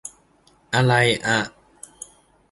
[0.75, 0.93] อะไร
[1.25, 1.39] อ่ะ